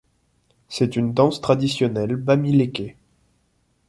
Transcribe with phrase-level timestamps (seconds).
[0.67, 2.97] C'est une danse traditionnelle Bamiléké.